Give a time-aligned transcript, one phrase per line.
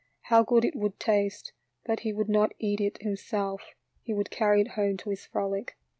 [0.33, 1.53] How good it would taste;
[1.85, 5.77] but he would not eat it himself, he would carry it home to his Frolic.